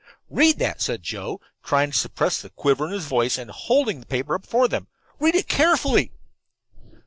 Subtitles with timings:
[0.31, 4.07] "Read that," said Joe, trying to suppress the quiver in his voice, and holding the
[4.07, 4.87] paper up before them.
[5.19, 6.11] "Read it carefully."